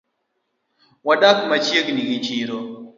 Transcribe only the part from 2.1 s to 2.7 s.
chiro